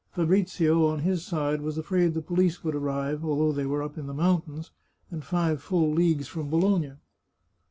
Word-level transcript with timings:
Fa 0.13 0.25
brizio, 0.25 0.87
on 0.91 1.01
his 1.01 1.23
side, 1.23 1.61
was 1.61 1.77
afraid 1.77 2.15
the 2.15 2.23
police 2.23 2.63
would 2.63 2.73
arrive, 2.73 3.23
although 3.23 3.51
they 3.51 3.67
were 3.67 3.83
up 3.83 3.99
in 3.99 4.07
the 4.07 4.15
mountains, 4.15 4.71
and 5.11 5.23
five 5.23 5.61
full 5.61 5.91
leagues 5.93 6.27
from 6.27 6.49
Bologna. 6.49 6.93